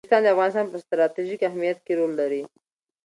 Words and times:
نورستان 0.03 0.21
د 0.23 0.27
افغانستان 0.35 0.65
په 0.71 0.77
ستراتیژیک 0.83 1.41
اهمیت 1.49 1.77
کې 1.85 1.93
رول 1.99 2.11
لري. 2.21 2.43